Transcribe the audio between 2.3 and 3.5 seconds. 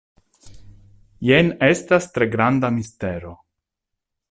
granda mistero.